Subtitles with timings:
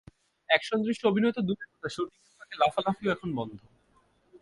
[0.49, 3.59] Action দৃশ্যে অভিনয় তো দূরের কথা, শুটিংয়ের ফাঁকে লাফালাফিও এখন বন্ধ।